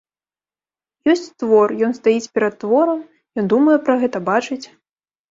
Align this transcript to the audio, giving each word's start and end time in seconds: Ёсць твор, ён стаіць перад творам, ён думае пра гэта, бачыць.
Ёсць 1.11 1.25
твор, 1.41 1.73
ён 1.87 1.91
стаіць 1.97 2.31
перад 2.37 2.55
творам, 2.63 3.03
ён 3.41 3.45
думае 3.53 3.75
пра 3.89 3.95
гэта, 4.05 4.17
бачыць. 4.31 4.61